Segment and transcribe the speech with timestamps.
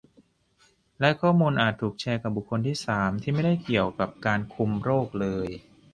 [0.99, 5.47] และข้อมูลอาจถูกแชร์กับบุคคลที่สามที่ไม่ได้เกี่ยวกับการคุมโรคเลย